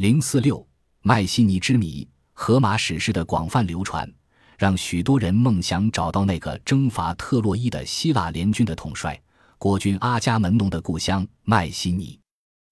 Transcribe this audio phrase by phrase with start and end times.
[0.00, 0.66] 零四六
[1.02, 4.10] 麦西尼之谜，荷马史诗的广泛流传，
[4.56, 9.20] 让许多人梦想找到那个征伐特洛伊的希腊联军的统帅
[9.58, 12.18] 国君阿伽门农的故乡麦西尼。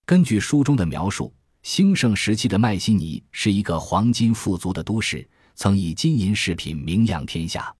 [0.06, 1.30] 根据书中的描述，
[1.62, 7.70] 兴盛时期的麦西尼是一个黄金富足的都市，曾以金银饰品名扬天下。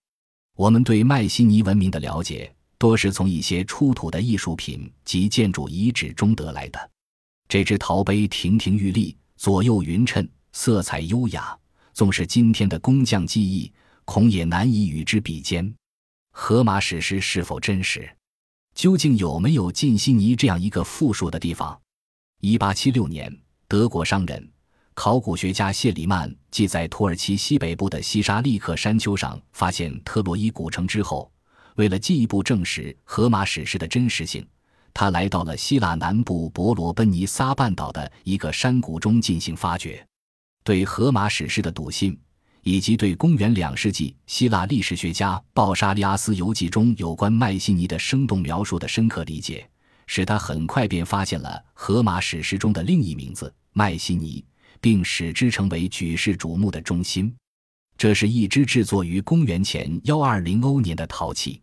[0.57, 6.91] 我们对麦西尼文明的了解，多是从一些出土的艺术品及建筑遗址中得来的。
[7.47, 9.17] 这只陶杯亭亭玉立。
[9.39, 11.57] 左右匀称，色彩优雅。
[11.93, 13.71] 纵使今天的工匠技艺，
[14.03, 15.73] 恐也难以与之比肩。
[16.31, 18.13] 荷马史诗是否真实？
[18.75, 21.79] 究竟有没有晋西尼这样一个富庶的地方？
[22.41, 23.33] 一八七六年，
[23.69, 24.45] 德国商人、
[24.93, 31.31] 考古学家谢里曼即在土耳其西北部的西沙利克山丘上发现特洛伊古城之后，
[31.77, 34.45] 为了进一步证实荷马史诗的真实性。
[34.99, 40.05] 他来到了希腊南部伯罗奔尼撒半岛的一个山谷中进行发掘，
[40.61, 42.19] 对荷马史诗的笃信，
[42.63, 49.65] 以及对公元两世纪希腊历史学家鲍沙利阿斯游记中有关麦西尼的生动描述的深刻理解，
[50.05, 54.43] 使他很快便发现了荷马史诗中的另一名字麦西尼，
[54.81, 57.33] 并使之成为举世瞩目的中心。
[57.97, 61.61] 这是一只制作于公元前幺二零欧年的陶器，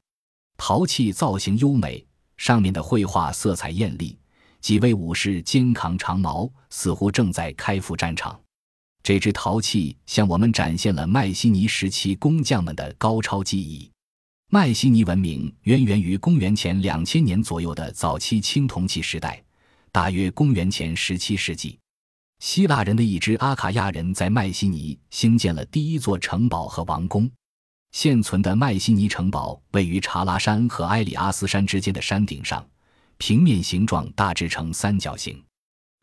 [0.56, 2.02] 陶器造型优美。
[2.36, 4.18] 上面的绘画色彩艳丽，
[4.60, 8.38] 几位武士肩扛长矛，似乎正在开赴战场。
[9.02, 13.88] 这只陶器向我们展现了迈锡尼时期工匠们的高超技艺。
[14.50, 19.42] 迈锡尼文明渊源于公元前两千年左右的早期青铜器时代，
[19.90, 21.78] 大约公元前十七世纪，
[22.40, 27.30] 希腊人的一支阿卡亚人在迈锡尼兴建了第一座城堡和王宫。
[27.92, 32.64] 现存的麦西尼城堡位于查拉山和埃里阿斯山之间的山顶上，
[33.16, 35.42] 平面形状大致呈三角形。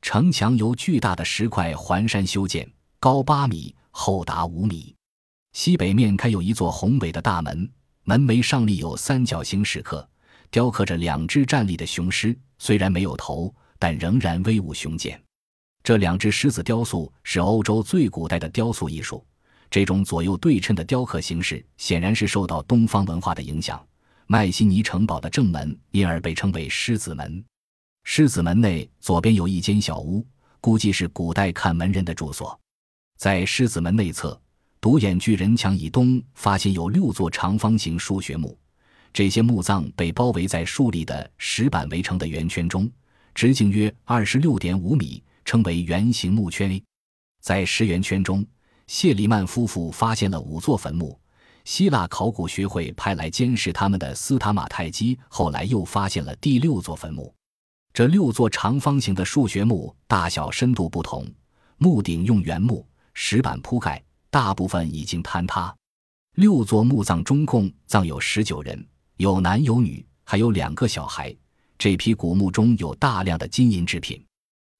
[0.02, 4.94] 城墙由巨大的石块环山修建，高八米，厚达五米。
[5.54, 7.72] 西北面开有一座宏伟的大门，
[8.04, 10.06] 门楣上立有三角形石刻，
[10.50, 15.22] 雕刻着两只站立的雄狮，虽然没有头，但仍然威武雄健。
[15.84, 19.24] 这两只狮子雕塑是欧洲最古代的雕塑艺术。
[19.74, 23.84] 这种左右对称的雕刻形式显然是受到东方文化的影响。
[24.28, 27.44] 麦西尼城堡的正门因而被称为狮子门。
[28.04, 30.24] 狮子门内左边有一间小屋，
[30.62, 32.56] 估计是古代看门人的住所。
[33.18, 34.40] 在狮子门内侧
[34.80, 38.56] 独眼巨人墙以东，发现有六座长方形数学墓，
[39.12, 42.88] 这些墓葬被包围在竖立的石板围成的圆圈中，
[43.34, 46.80] 直径约二十六点五米，称为圆形墓圈。
[47.42, 48.46] 在石圆圈中。
[48.88, 51.20] 谢利曼夫妇发现了五座坟墓，
[51.66, 57.34] 希腊考古学会派来监视他们的斯塔马泰基后来又发现了第六座坟墓。
[57.94, 61.26] 这六座长方形的数学墓大小深度不同，
[61.78, 65.74] 墓顶用原木石板铺盖，大部分已经坍塌。
[66.36, 68.84] 六座墓葬中共葬有十九人，
[69.18, 71.36] 有男有女，还有两个小孩。
[71.78, 74.24] 这批古墓中有大量的金银制品，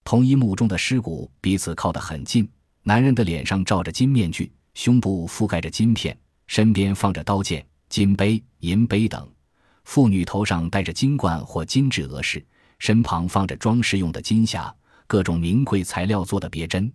[0.04, 2.50] 同一墓中的尸骨彼此靠得很近。
[2.86, 6.18] 男人的脸上罩着金面具，胸部覆盖着金片，
[6.48, 9.26] 身边放着刀剑、金杯、银杯等；
[9.86, 12.46] 妇女头上戴着金冠或金质额饰，
[12.80, 14.70] 身旁放着装饰用的金匣、
[15.08, 16.92] 各种名贵材料做的别针，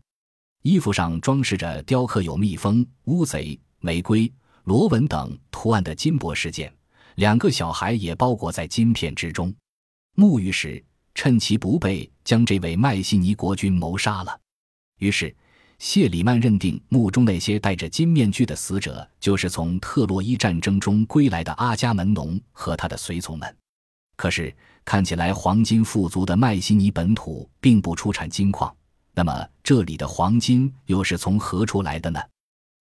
[0.62, 4.30] 衣服上装饰着雕刻有蜜蜂、乌贼、玫瑰、
[4.64, 6.70] 螺纹等图案的金箔饰件。
[7.14, 9.52] 两个小孩也包裹在金片之中。
[10.16, 10.84] 沐浴时，
[11.14, 14.38] 趁其不备，将这位麦西尼国君谋杀了。
[14.98, 15.34] 于是。
[15.78, 23.56] 谢里曼认定墓中那些戴着金面具的死者，就是从特洛伊战争中归来的阿伽门农和他的随从们。
[24.16, 24.52] 可是，
[24.84, 28.74] 看起来黄金富足的麦西尼本土并不出产金矿，
[29.14, 32.20] 那么这里的黄金又是从何处来的呢？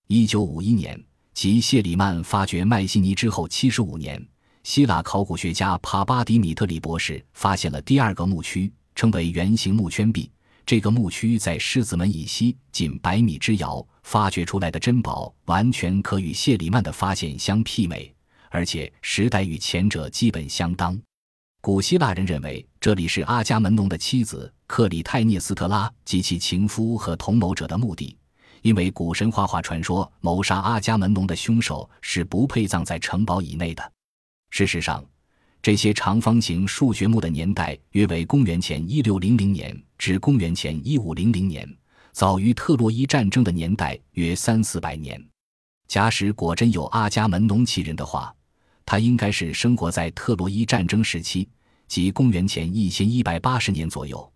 [0.08, 1.00] 一九五一年，
[1.36, 4.20] 即谢里曼发掘麦西尼之后七十五年，
[4.64, 10.32] 希腊考古学家帕巴迪米特里博士发现了第二个墓区，称为圆形墓圈壁。
[10.68, 18.14] 这个墓区在狮子门以西仅百米之遥，发掘出来的珍宝完全可与谢里曼的发现相媲美，
[18.50, 21.00] 而且时代与前者基本相当。
[21.62, 28.18] 古希腊人认为这里是阿伽门农的妻子克里泰涅斯特拉及其情夫和同谋者的墓地，
[28.62, 33.90] 因为古神话话传说谋杀阿伽门农的凶手是不配葬在城堡以内的。
[34.50, 35.02] 事实上。
[35.60, 41.68] 这些长方形数学墓的年代约为公元前一六零零年至公元前一五零零年，
[42.12, 45.22] 早于特洛伊战争的年代约三四百年。
[45.88, 48.34] 假使果真有阿伽门农其人的话，
[48.86, 51.48] 他应该是生活在特洛伊战争时期，
[51.88, 54.32] 即公元前一千一百八十年左右，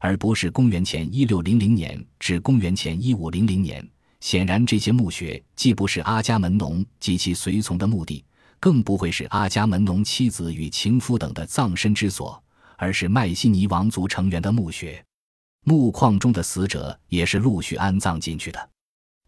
[0.00, 3.88] 而不是公元前一六零零年至公元前一五零零年。
[4.20, 8.24] 显然，这些墓穴既不是阿伽门农及其随从的墓地，
[8.58, 12.42] 更不会是阿伽门农妻子与情夫等的葬身之所，
[12.76, 15.04] 而是迈锡尼王族成员的墓穴。
[15.68, 18.70] 墓框中的死者也是陆续安葬进去的。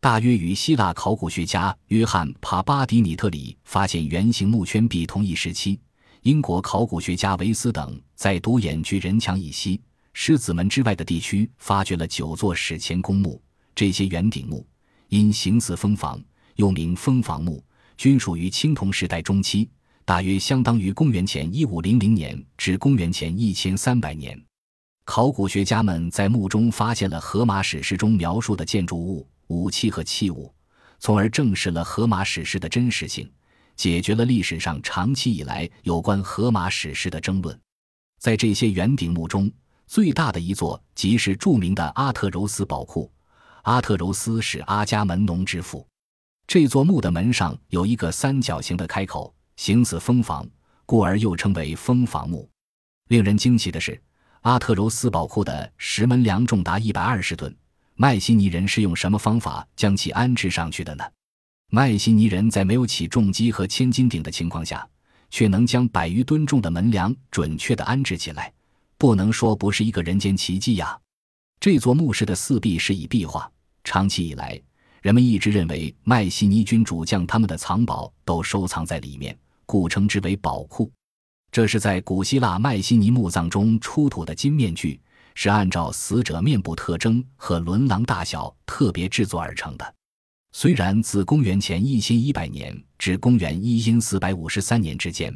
[0.01, 5.81] 大约与希腊考古学家约翰·帕巴迪米特里发现圆形墓圈壁同一时期，
[6.23, 9.81] 英国考古学家维斯等在独眼巨人墙以西、
[10.13, 13.43] 狮子门之外的地区发掘了九座史前公墓。
[13.75, 14.65] 这些圆顶墓
[15.09, 16.23] 因形似蜂房，
[16.55, 17.61] 又名蜂房墓，
[17.97, 19.69] 均属于青铜时代中期，
[20.05, 24.41] 大约相当于公元前一五零零年至公元前一千三百年。
[25.09, 29.27] 考古学家们在墓中发现了荷马史诗中描述的建筑物。
[29.47, 30.55] 武器和器物，
[31.01, 33.27] 从而证实了荷马史诗的真实性，
[33.75, 37.59] 解决了历史上长期以来有关荷马史诗的争论。
[38.21, 39.51] 在这些圆顶墓中，
[39.87, 43.11] 最大的一座即是著名的阿特柔斯宝库。
[43.63, 45.89] 阿特柔斯是阿伽门农之父。
[46.47, 50.47] 这座墓的门上有一个三角形的开口，形似蜂房，
[50.85, 52.47] 故而又称为蜂房墓。
[53.09, 53.99] 令人惊奇的是，
[54.43, 57.55] 阿特柔斯宝库的石门梁重达一百二十吨。
[57.95, 61.05] 迈锡尼人是用什么方法将其安置上去的呢？
[61.71, 64.89] 迈锡尼人在没有起重机和千斤顶的情况下，
[65.31, 68.53] 却能将百余吨重的门梁准确地安置起来，
[68.97, 70.99] 不能说不是一个人间奇迹呀！
[71.61, 73.51] 这座墓室的四壁是以壁画，
[73.83, 74.59] 长期以来，
[75.03, 79.37] 人们一直认为迈锡尼军主将他们的藏宝都收藏在里面，
[79.67, 80.91] 故称之为宝库。
[81.51, 85.01] 这是在古希腊迈锡尼墓葬中出土的金面具。
[85.41, 89.95] 是按照死者面部特征和轮廊大小特别制作而成的。
[90.51, 95.33] 虽然自公元前一千一百年至公元一因四百五十三年之间，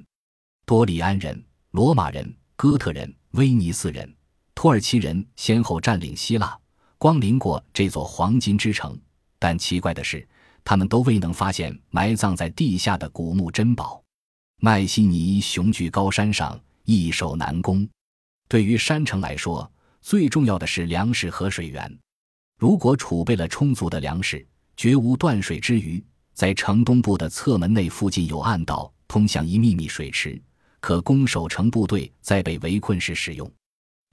[0.67, 4.12] 多里安人、罗马人、哥特人、威尼斯人、
[4.56, 6.58] 土耳其人先后占领希腊，
[6.99, 8.99] 光临过这座黄金之城，
[9.38, 10.26] 但奇怪的是，
[10.65, 14.01] 他们都未能发现埋葬在地下的古墓珍宝。
[14.64, 17.85] 迈锡尼雄踞高山上，易守难攻，
[18.49, 19.69] 对于山城来说。
[20.00, 21.99] 最重要的是粮食和水源。
[22.61, 26.00] 如果储备了充足的粮食，绝无断水之虞。
[26.32, 30.41] 在城东部的侧门内附近有暗道通向一秘密水池，
[30.79, 33.50] 可供守城部队在被围困时使用。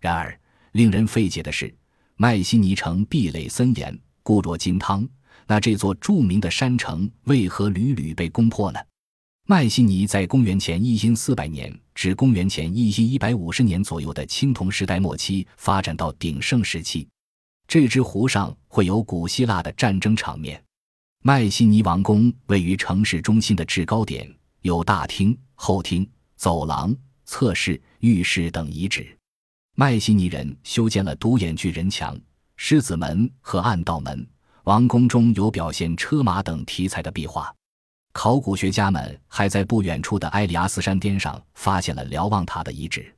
[0.01, 0.35] 然而，
[0.71, 1.71] 令人费解的是，
[2.15, 5.07] 迈锡尼城壁垒森严，固若金汤，
[5.45, 8.79] 那这座著名的山城为何屡屡被攻破呢？
[9.49, 17.07] 迈锡尼在公元前一因四百年至公元前一因一百五十年左右的青铜时代末期发展到鼎盛时期。
[17.67, 20.63] 这只湖上会有古希腊的战争场面。
[21.23, 24.31] 迈锡尼王宫位于城市中心的制高点，
[24.61, 26.95] 有大厅、后厅、走廊、
[27.25, 29.17] 侧室、浴室等遗址。
[29.75, 32.15] 迈锡尼人修建了独眼巨人墙、
[32.55, 34.27] 狮子门和暗道门。
[34.65, 37.51] 王宫中有表现车马等题材的壁画。
[38.11, 43.13] 考古学家们还在不远处的埃里阿斯山巅上发现了瞭望塔的遗址。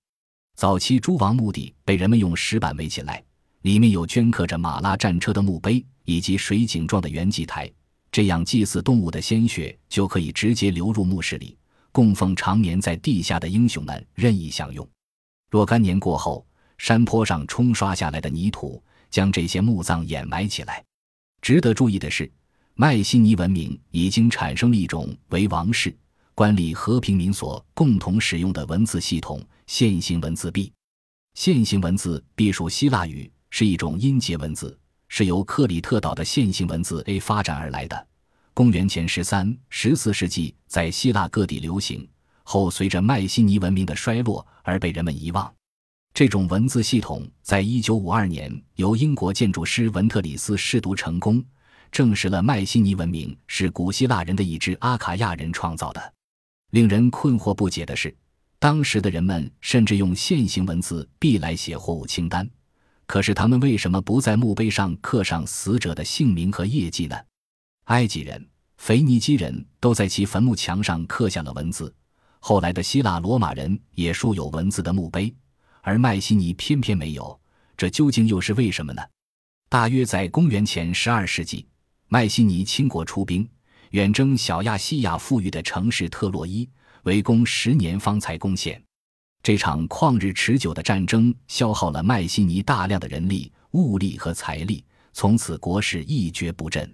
[0.56, 3.24] 早期诸王墓地被人们用石板围起来，
[3.62, 7.72] 里面有镌刻着马拉战车的墓碑以及水井状的圆祭台，
[8.12, 11.58] 这样祭祀动物的鲜血就可以直接流入墓室里，
[11.92, 14.88] 供奉常年在地下的英雄们任意享用。
[15.50, 16.46] 若干年过后，
[16.78, 20.84] 山坡上冲刷下来的泥土将这些墓葬掩埋起来。
[21.42, 22.30] 值得注意的是。
[22.82, 25.96] 迈锡尼文明已经产生了一种为王室、
[26.34, 30.74] 官吏和平民所共同使用的文字系统——线形文字币。
[31.36, 34.76] 线形文字币属希腊语，是一种音节文字，
[35.10, 38.08] 是由克里特岛的线形文字 A 发展而来的。
[38.52, 42.10] 公元前十三、十四世纪在希腊各地流行，
[42.42, 45.54] 后随着迈锡尼文明的衰落而被人们遗忘。
[46.16, 51.46] 这种文字系统在一九五二年由英国建筑师文特里斯试读成功。
[51.92, 56.14] 证实了迈锡尼文明是古希腊人的一支阿卡亚人创造的。
[56.72, 58.16] 令人困惑不解的是，
[58.60, 62.50] 当时的人们甚至用线形文字币来写货物清单，
[63.06, 67.18] 可是他们为什么不在墓碑上刻上死者的姓名和业绩呢？
[67.86, 71.94] 埃及人、腓尼基人都在其坟墓墙上刻下了文字，
[72.40, 75.34] 后来的希腊罗马人也竖有文字的墓碑，
[75.82, 77.38] 而迈锡尼偏偏没有，
[77.76, 79.02] 这究竟又是为什么呢？
[79.68, 81.68] 大约在公元前十二世纪。
[82.14, 83.48] 迈锡尼倾国出兵，
[83.92, 86.70] 远征小亚细亚富裕的城市特洛伊，
[87.04, 88.84] 围攻十年方才攻陷。
[89.42, 96.94] 这场旷日持久的战争消耗了迈锡尼大量的人力、物力和财力，从此国势一蹶不振。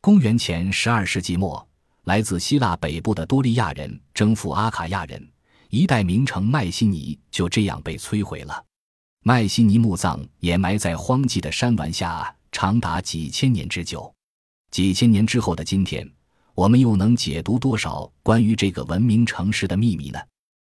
[0.00, 1.68] 公元前十二世纪末，
[2.04, 5.22] 来自希腊北部的多利亚人征服阿卡亚人，
[5.68, 8.64] 一代名城迈锡尼就这样被摧毁了。
[9.22, 14.10] 迈锡尼墓葬掩埋在荒寂的山峦下，长达几千年之久。
[14.76, 16.06] 几千年之后的今天，
[16.54, 20.18] 我们又能解读多少关于这个文明城市的秘密呢？